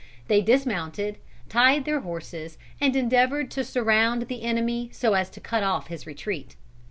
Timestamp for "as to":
5.13-5.39